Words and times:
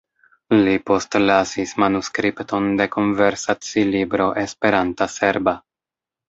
Li 0.59 0.71
postlasis 0.91 1.73
manuskripton 1.83 2.71
de 2.79 2.87
konversaci-libro 2.95 4.27
Esperanta-serba. 4.45 5.55